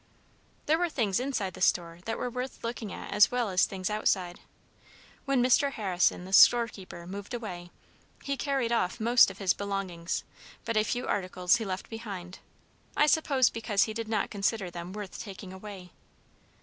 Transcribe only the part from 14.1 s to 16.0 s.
consider them worth taking away.